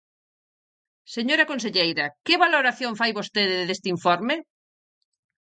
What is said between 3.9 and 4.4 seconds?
informe?